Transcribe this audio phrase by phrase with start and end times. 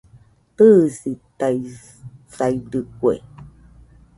[0.55, 3.13] Tɨisitaisaidɨkue